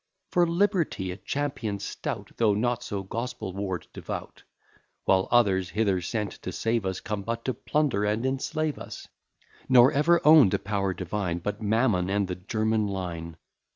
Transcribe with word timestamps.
For 0.31 0.47
liberty 0.47 1.11
a 1.11 1.17
champion 1.17 1.77
stout, 1.77 2.31
Though 2.37 2.55
not 2.55 2.81
so 2.81 3.03
Gospel 3.03 3.53
ward 3.53 3.85
devout. 3.93 4.41
While 5.05 5.27
others, 5.29 5.69
hither 5.69 6.01
sent 6.01 6.31
to 6.41 6.51
save 6.51 6.87
us 6.87 6.99
Come 6.99 7.21
but 7.21 7.45
to 7.45 7.53
plunder 7.53 8.03
and 8.03 8.25
enslave 8.25 8.79
us; 8.79 9.07
Nor 9.69 9.91
ever 9.91 10.19
own'd 10.25 10.55
a 10.55 10.57
power 10.57 10.95
divine, 10.95 11.37
But 11.37 11.61
Mammon, 11.61 12.09
and 12.09 12.27
the 12.27 12.33
German 12.33 12.87
line. 12.87 13.37